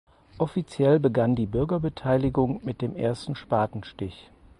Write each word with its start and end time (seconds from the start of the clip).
Offiziell 0.39 0.99
begann 0.99 1.35
die 1.35 1.45
Bürgerbeteiligung 1.45 2.61
mit 2.65 2.81
dem 2.81 2.95
ersten 2.95 3.35
Spatenstich. 3.35 4.31